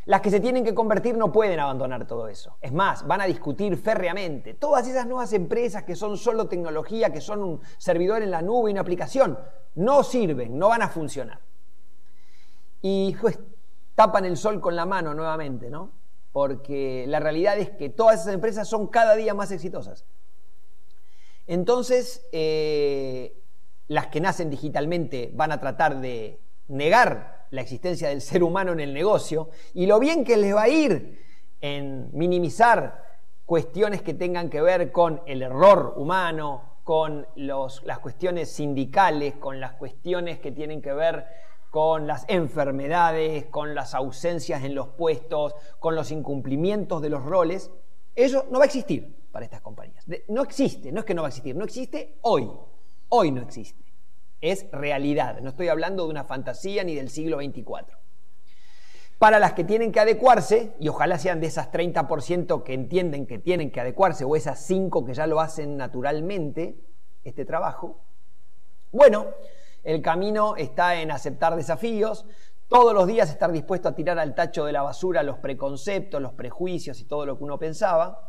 [0.08, 2.56] Las que se tienen que convertir no pueden abandonar todo eso.
[2.62, 4.54] Es más, van a discutir férreamente.
[4.54, 8.70] Todas esas nuevas empresas que son solo tecnología, que son un servidor en la nube
[8.70, 9.38] y una aplicación,
[9.74, 11.40] no sirven, no van a funcionar.
[12.80, 13.38] Y pues
[13.98, 15.90] tapan el sol con la mano nuevamente, ¿no?
[16.30, 20.04] Porque la realidad es que todas esas empresas son cada día más exitosas.
[21.48, 23.42] Entonces, eh,
[23.88, 28.78] las que nacen digitalmente van a tratar de negar la existencia del ser humano en
[28.78, 31.20] el negocio y lo bien que les va a ir
[31.60, 33.02] en minimizar
[33.46, 39.72] cuestiones que tengan que ver con el error humano, con las cuestiones sindicales, con las
[39.72, 45.94] cuestiones que tienen que ver con las enfermedades, con las ausencias en los puestos, con
[45.94, 47.70] los incumplimientos de los roles,
[48.14, 50.04] eso no va a existir para estas compañías.
[50.28, 52.50] No existe, no es que no va a existir, no existe hoy.
[53.10, 53.88] Hoy no existe
[54.40, 55.40] es realidad.
[55.40, 57.98] No estoy hablando de una fantasía ni del siglo 24.
[59.18, 63.38] Para las que tienen que adecuarse, y ojalá sean de esas 30% que entienden que
[63.38, 66.76] tienen que adecuarse, o esas 5 que ya lo hacen naturalmente,
[67.24, 68.00] este trabajo,
[68.92, 69.26] bueno,
[69.84, 72.26] el camino está en aceptar desafíos,
[72.68, 76.34] todos los días estar dispuesto a tirar al tacho de la basura los preconceptos, los
[76.34, 78.28] prejuicios y todo lo que uno pensaba,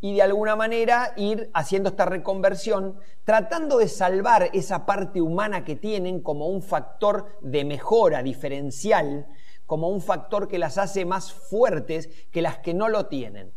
[0.00, 5.76] y de alguna manera ir haciendo esta reconversión, tratando de salvar esa parte humana que
[5.76, 9.26] tienen como un factor de mejora diferencial,
[9.66, 13.52] como un factor que las hace más fuertes que las que no lo tienen.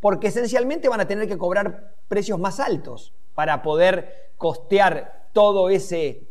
[0.00, 6.29] Porque esencialmente van a tener que cobrar precios más altos para poder costear todo ese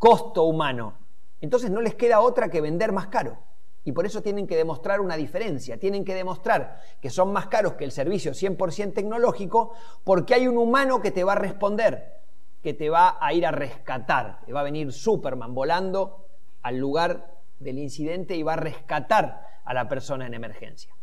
[0.00, 0.94] costo humano.
[1.42, 3.38] Entonces no les queda otra que vender más caro.
[3.84, 7.74] Y por eso tienen que demostrar una diferencia, tienen que demostrar que son más caros
[7.74, 12.14] que el servicio 100% tecnológico porque hay un humano que te va a responder,
[12.62, 16.26] que te va a ir a rescatar, te va a venir Superman volando
[16.62, 20.94] al lugar del incidente y va a rescatar a la persona en emergencia.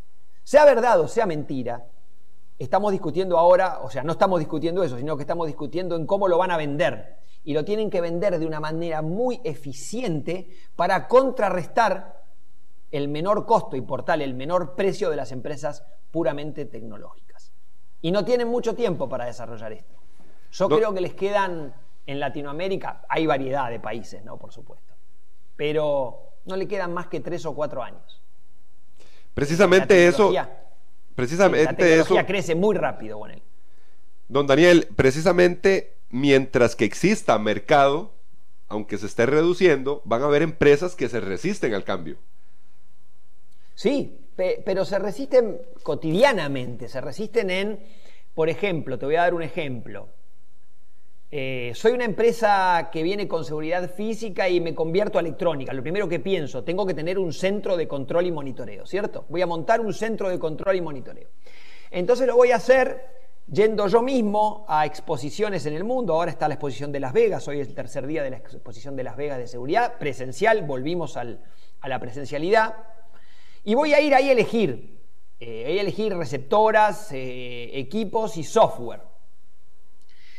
[0.44, 1.86] Sea verdad o sea mentira,
[2.58, 6.28] estamos discutiendo ahora, o sea, no estamos discutiendo eso, sino que estamos discutiendo en cómo
[6.28, 7.18] lo van a vender.
[7.48, 12.26] Y lo tienen que vender de una manera muy eficiente para contrarrestar
[12.92, 17.54] el menor costo y por tal el menor precio de las empresas puramente tecnológicas.
[18.02, 19.96] Y no tienen mucho tiempo para desarrollar esto.
[20.52, 21.74] Yo creo que les quedan
[22.06, 24.36] en Latinoamérica, hay variedad de países, ¿no?
[24.36, 24.94] Por supuesto.
[25.56, 28.22] Pero no le quedan más que tres o cuatro años.
[29.34, 30.34] Precisamente eso.
[31.16, 33.42] Precisamente la tecnología crece muy rápido con él.
[34.28, 38.14] Don Daniel, precisamente mientras que exista mercado,
[38.68, 42.18] aunque se esté reduciendo, van a haber empresas que se resisten al cambio.
[43.76, 44.18] Sí,
[44.66, 47.80] pero se resisten cotidianamente, se resisten en,
[48.34, 50.10] por ejemplo, te voy a dar un ejemplo.
[51.30, 55.74] Eh, soy una empresa que viene con seguridad física y me convierto a electrónica.
[55.74, 59.26] Lo primero que pienso, tengo que tener un centro de control y monitoreo, ¿cierto?
[59.28, 61.30] Voy a montar un centro de control y monitoreo.
[61.92, 63.17] Entonces lo voy a hacer
[63.52, 66.14] yendo yo mismo a exposiciones en el mundo.
[66.14, 68.96] Ahora está la exposición de Las Vegas, hoy es el tercer día de la exposición
[68.96, 71.24] de Las Vegas de seguridad, presencial, volvimos a
[71.88, 72.76] la presencialidad.
[73.64, 74.98] Y voy a ir ahí a elegir.
[75.40, 79.02] Eh, a elegir receptoras, eh, equipos y software.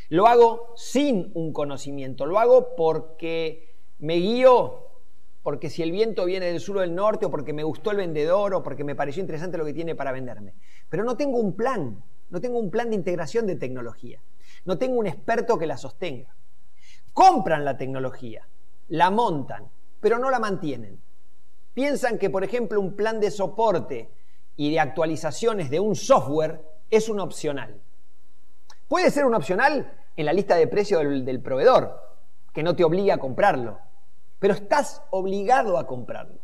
[0.09, 4.88] Lo hago sin un conocimiento, lo hago porque me guío,
[5.44, 7.99] porque si el viento viene del sur o del norte, o porque me gustó el
[7.99, 10.55] vendedor, o porque me pareció interesante lo que tiene para venderme.
[10.88, 14.20] Pero no tengo un plan, no tengo un plan de integración de tecnología,
[14.64, 16.34] no tengo un experto que la sostenga.
[17.12, 18.46] Compran la tecnología,
[18.88, 19.68] la montan,
[20.00, 21.00] pero no la mantienen.
[21.74, 24.10] Piensan que, por ejemplo, un plan de soporte
[24.56, 26.60] y de actualizaciones de un software
[26.90, 27.80] es un opcional.
[28.88, 32.00] Puede ser un opcional en la lista de precios del, proveedor,
[32.52, 33.78] que no te obliga a comprarlo,
[34.38, 36.40] pero estás obligado a comprarlo.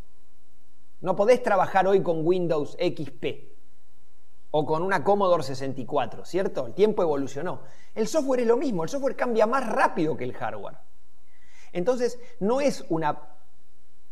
[1.01, 3.54] No podés trabajar hoy con Windows XP
[4.57, 6.69] o con una Commodore 64, ¿cierto?
[6.69, 7.63] El tiempo evolucionó.
[7.93, 10.77] El software es lo mismo, el software cambia más rápido que el hardware.
[11.73, 13.19] Entonces, no es una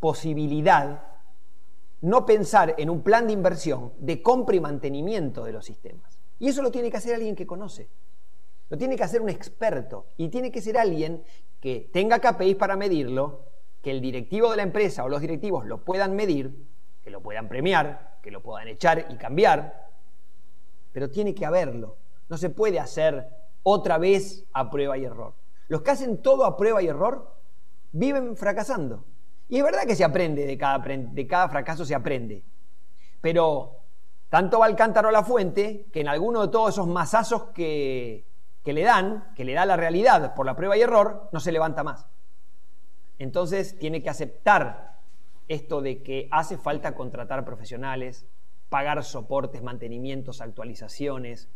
[0.01, 1.01] posibilidad
[2.01, 6.19] no pensar en un plan de inversión de compra y mantenimiento de los sistemas.
[6.39, 7.87] Y eso lo tiene que hacer alguien que conoce.
[8.67, 11.23] Lo tiene que hacer un experto y tiene que ser alguien
[11.61, 13.45] que tenga KPIs para medirlo,
[13.81, 16.67] que el directivo de la empresa o los directivos lo puedan medir,
[17.01, 19.82] que lo puedan premiar, que lo puedan echar y cambiar,
[20.93, 21.97] pero tiene que haberlo.
[22.29, 23.27] No se puede hacer
[23.63, 25.33] otra vez a prueba y error.
[25.67, 27.35] Los que hacen todo a prueba y error
[27.91, 29.03] viven fracasando.
[29.49, 30.57] Y es verdad que se aprende, de
[31.27, 32.43] cada, fracaso se aprende.
[33.19, 33.81] Pero
[34.29, 38.25] tanto va el cántaro a la fuente que en alguno de todos esos masazos que
[38.63, 41.83] le dan, que le da la realidad por la prueba y error, no se levanta
[41.83, 42.07] más.
[43.19, 44.99] Entonces tiene que aceptar
[45.47, 48.25] esto de que hace falta contratar profesionales,
[48.73, 51.47] pagar soportes, mantenimientos, actualizaciones,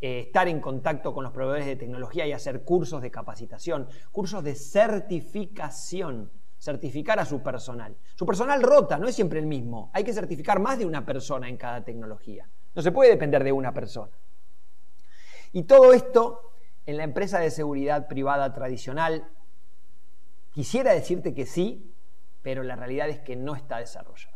[0.00, 4.44] eh, estar en contacto con los proveedores de tecnología y hacer cursos de capacitación, cursos
[4.44, 7.96] de certificación, certificar a su personal.
[8.14, 9.90] Su personal rota, no es siempre el mismo.
[9.92, 12.48] Hay que certificar más de una persona en cada tecnología.
[12.76, 14.12] No se puede depender de una persona.
[15.50, 16.52] Y todo esto
[16.86, 19.26] en la empresa de seguridad privada tradicional,
[20.52, 21.92] quisiera decirte que sí,
[22.40, 24.31] pero la realidad es que no está desarrollado.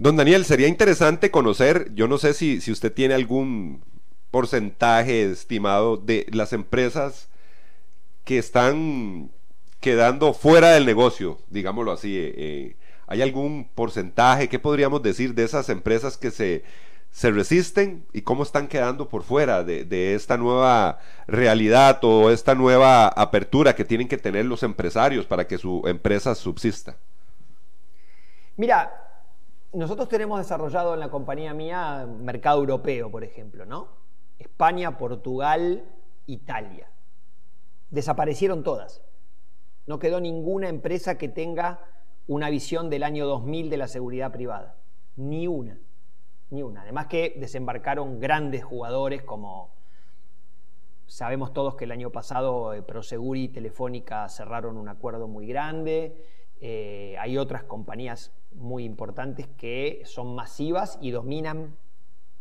[0.00, 3.84] Don Daniel, sería interesante conocer, yo no sé si, si usted tiene algún
[4.30, 7.28] porcentaje estimado de las empresas
[8.24, 9.30] que están
[9.78, 12.16] quedando fuera del negocio, digámoslo así.
[12.16, 12.76] Eh, eh,
[13.08, 14.48] ¿Hay algún porcentaje?
[14.48, 16.64] ¿Qué podríamos decir de esas empresas que se
[17.10, 23.08] se resisten y cómo están quedando por fuera de, esta nueva realidad o esta nueva
[23.08, 26.96] apertura que tienen que tener los empresarios para que su empresa subsista?
[28.56, 29.09] Mira,
[29.72, 33.88] nosotros tenemos desarrollado en la compañía mía mercado europeo, por ejemplo, ¿no?
[34.38, 35.84] España, Portugal,
[36.26, 36.90] Italia.
[37.90, 39.02] Desaparecieron todas.
[39.86, 41.80] No quedó ninguna empresa que tenga
[42.26, 44.76] una visión del año 2000 de la seguridad privada.
[45.16, 45.78] Ni una
[46.50, 46.82] ni una.
[46.82, 49.72] Además que desembarcaron grandes jugadores como
[51.06, 56.24] sabemos todos que el año pasado eh, Prosegur y Telefónica cerraron un acuerdo muy grande.
[56.60, 61.76] Eh, hay otras compañías muy importantes que son masivas y dominan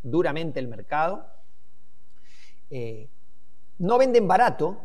[0.03, 1.26] duramente el mercado.
[2.70, 3.10] Eh,
[3.78, 4.78] no venden barato,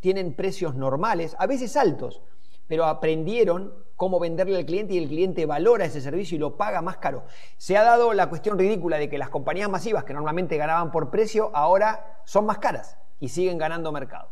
[0.00, 2.22] tienen precios normales, a veces altos,
[2.66, 6.82] pero aprendieron cómo venderle al cliente y el cliente valora ese servicio y lo paga
[6.82, 7.24] más caro.
[7.56, 11.10] Se ha dado la cuestión ridícula de que las compañías masivas que normalmente ganaban por
[11.10, 14.30] precio ahora son más caras y siguen ganando mercado.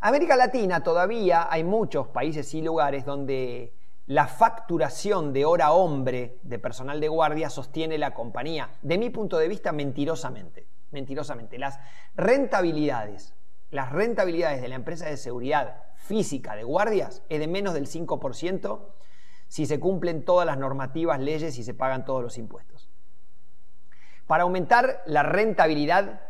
[0.00, 3.72] América Latina todavía hay muchos países y lugares donde
[4.06, 9.38] la facturación de hora hombre de personal de guardia sostiene la compañía, de mi punto
[9.38, 10.66] de vista, mentirosamente.
[10.90, 11.58] Mentirosamente.
[11.58, 11.78] Las
[12.14, 13.34] rentabilidades,
[13.70, 18.80] las rentabilidades de la empresa de seguridad física de guardias es de menos del 5%
[19.48, 22.90] si se cumplen todas las normativas, leyes y se pagan todos los impuestos.
[24.26, 26.20] Para aumentar la rentabilidad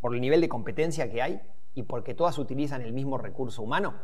[0.00, 1.40] por el nivel de competencia que hay
[1.74, 3.94] y porque todas utilizan el mismo recurso humano,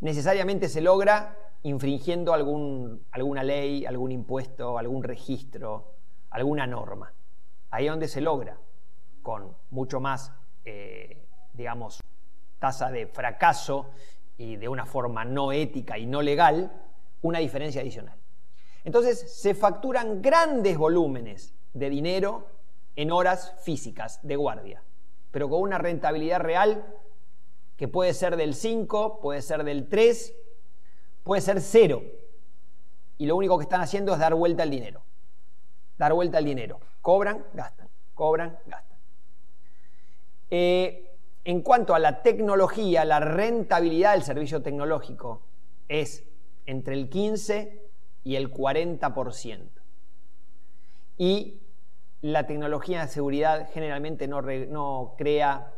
[0.00, 5.94] necesariamente se logra infringiendo alguna ley, algún impuesto, algún registro,
[6.30, 7.12] alguna norma.
[7.70, 8.58] Ahí es donde se logra,
[9.22, 10.32] con mucho más,
[10.64, 12.00] eh, digamos,
[12.58, 13.90] tasa de fracaso
[14.38, 16.72] y de una forma no ética y no legal
[17.22, 18.18] una diferencia adicional.
[18.84, 22.46] Entonces se facturan grandes volúmenes de dinero
[22.94, 24.82] en horas físicas de guardia,
[25.30, 26.86] pero con una rentabilidad real
[27.76, 30.34] que puede ser del 5, puede ser del 3,
[31.26, 32.02] puede ser 0.
[33.18, 35.02] Y lo único que están haciendo es dar vuelta al dinero.
[35.98, 36.80] Dar vuelta al dinero.
[37.02, 37.88] Cobran, gastan.
[38.14, 38.98] Cobran, gastan.
[40.50, 45.42] Eh, en cuanto a la tecnología, la rentabilidad del servicio tecnológico
[45.88, 46.24] es
[46.64, 47.90] entre el 15
[48.22, 49.68] y el 40%.
[51.18, 51.60] Y
[52.20, 55.72] la tecnología de seguridad generalmente no, crea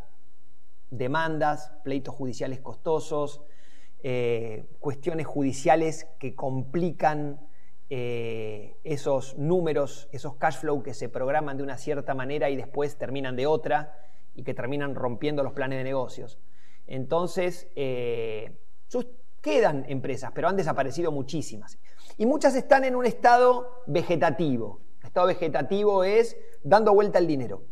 [0.91, 3.43] demandas, pleitos judiciales costosos,
[4.03, 7.41] eh, cuestiones judiciales que complican
[7.91, 12.97] eh, esos números, esos cash flow que se programan de una cierta manera y después
[12.97, 13.97] terminan de otra
[14.35, 16.39] y que terminan rompiendo los planes de negocios.
[16.87, 18.57] Entonces, eh,
[19.41, 21.79] quedan empresas, pero han desaparecido muchísimas.
[22.17, 24.81] Y muchas están en un estado vegetativo.
[25.01, 27.63] El estado vegetativo es dando vuelta al dinero.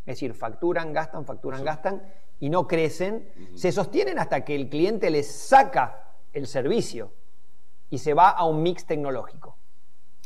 [0.00, 2.02] Es decir, facturan, gastan, facturan, gastan
[2.42, 3.30] y no crecen.
[3.54, 7.12] Se sostienen hasta que el cliente les saca el servicio
[7.88, 9.56] y se va a un mix tecnológico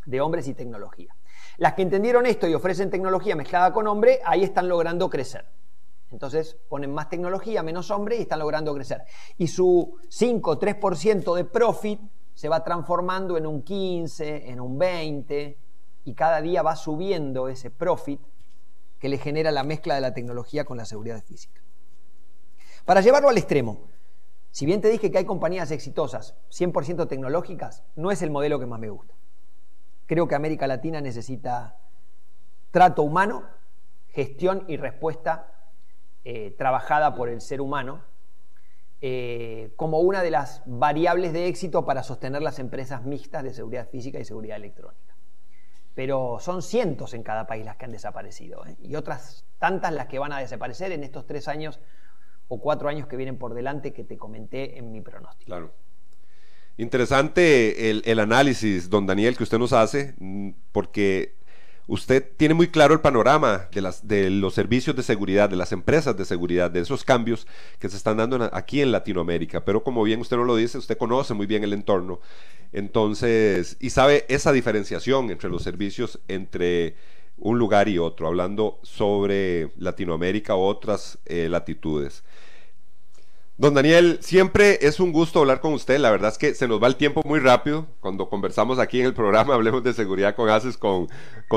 [0.06, 1.14] de hombres y tecnología.
[1.58, 5.44] Las que entendieron esto y ofrecen tecnología mezclada con hombre, ahí están logrando crecer.
[6.10, 9.02] Entonces ponen más tecnología, menos hombre y están logrando crecer.
[9.36, 12.00] Y su 5 o 3% de profit
[12.32, 15.58] se va transformando en un 15, en un 20,
[16.06, 18.22] y cada día va subiendo ese profit
[18.98, 21.65] que le genera la mezcla de la tecnología con la seguridad física.
[22.86, 23.80] Para llevarlo al extremo,
[24.52, 28.66] si bien te dije que hay compañías exitosas, 100% tecnológicas, no es el modelo que
[28.66, 29.12] más me gusta.
[30.06, 31.76] Creo que América Latina necesita
[32.70, 33.42] trato humano,
[34.10, 35.52] gestión y respuesta
[36.24, 38.02] eh, trabajada por el ser humano
[39.02, 43.88] eh, como una de las variables de éxito para sostener las empresas mixtas de seguridad
[43.88, 45.16] física y seguridad electrónica.
[45.94, 48.76] Pero son cientos en cada país las que han desaparecido ¿eh?
[48.80, 51.80] y otras tantas las que van a desaparecer en estos tres años
[52.48, 55.46] o cuatro años que vienen por delante que te comenté en mi pronóstico.
[55.46, 55.72] Claro.
[56.78, 61.34] Interesante el, análisis, don Daniel, que usted nos hace, mm, porque
[61.86, 65.72] usted tiene muy claro el panorama de, las, de los servicios de seguridad, de las
[65.72, 67.46] empresas de seguridad, de esos cambios
[67.78, 69.64] que se están dando aquí en Latinoamérica.
[69.64, 72.20] Pero como bien usted no lo dice, usted conoce muy bien el entorno.
[72.72, 76.96] Entonces, y sabe esa diferenciación entre los servicios entre
[77.38, 82.24] un lugar y otro, hablando sobre Latinoamérica u otras eh, latitudes.
[83.58, 85.98] Don Daniel, siempre es un gusto hablar con usted.
[85.98, 89.06] La verdad es que se nos va el tiempo muy rápido cuando conversamos aquí en
[89.06, 91.08] el programa, hablemos de seguridad con ACES con,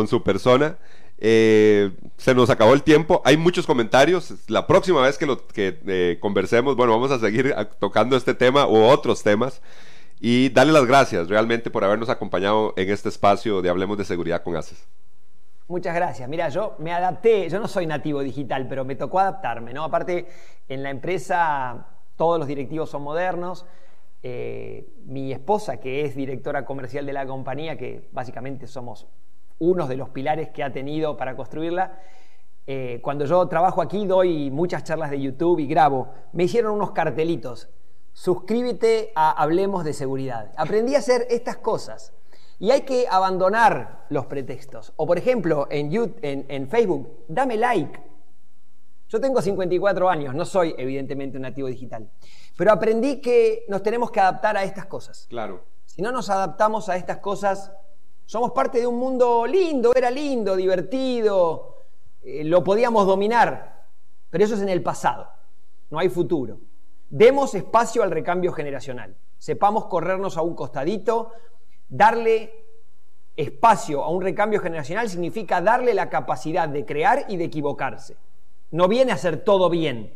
[0.08, 0.78] su persona.
[1.18, 3.22] Eh, se nos acabó el tiempo.
[3.26, 4.34] Hay muchos comentarios.
[4.48, 8.66] La próxima vez que, lo, que eh, conversemos, bueno, vamos a seguir tocando este tema
[8.66, 9.62] u otros temas.
[10.22, 14.44] Y darle las gracias realmente por habernos acompañado en este espacio de Hablemos de Seguridad
[14.44, 14.88] con ACES.
[15.70, 16.28] Muchas gracias.
[16.28, 19.84] Mira, yo me adapté, yo no soy nativo digital, pero me tocó adaptarme, ¿no?
[19.84, 20.28] Aparte,
[20.68, 23.68] en la empresa todos los directivos son modernos.
[24.24, 29.06] Eh, mi esposa, que es directora comercial de la compañía, que básicamente somos
[29.60, 32.00] unos de los pilares que ha tenido para construirla,
[32.66, 36.08] eh, cuando yo trabajo aquí doy muchas charlas de YouTube y grabo.
[36.34, 37.70] Me hicieron unos cartelitos.
[38.14, 40.52] Suscríbete a Hablemos de Seguridad.
[40.58, 42.12] Aprendí a hacer estas cosas.
[42.60, 44.94] Y hay que abandonar los pretextos.
[44.98, 48.00] O por ejemplo, en, YouTube, en, Facebook, dame like.
[49.08, 52.10] Yo tengo 54 años, no soy evidentemente un nativo digital.
[52.58, 55.26] Pero aprendí que nos tenemos que adaptar a estas cosas.
[55.30, 55.64] Claro.
[55.86, 57.72] Si no nos adaptamos a estas cosas,
[58.30, 61.78] somos parte de un mundo lindo, era lindo, divertido,
[62.22, 63.88] eh, lo podíamos dominar,
[64.30, 65.28] pero eso es en el pasado,
[65.90, 66.60] no hay futuro.
[67.10, 71.32] Demos espacio al recambio generacional, sepamos corrernos a un costadito,
[71.90, 72.54] Darle
[73.36, 78.16] espacio a un recambio generacional significa darle la capacidad de crear y de equivocarse.
[78.72, 80.14] No viene a hacer todo bien,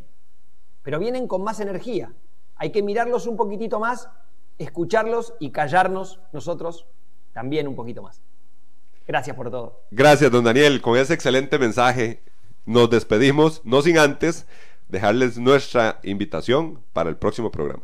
[0.83, 2.13] pero vienen con más energía.
[2.55, 4.09] Hay que mirarlos un poquitito más,
[4.57, 6.85] escucharlos y callarnos nosotros
[7.33, 8.21] también un poquito más.
[9.07, 9.81] Gracias por todo.
[9.91, 10.81] Gracias, don Daniel.
[10.81, 12.21] Con ese excelente mensaje
[12.65, 14.45] nos despedimos, no sin antes
[14.87, 17.83] dejarles nuestra invitación para el próximo programa.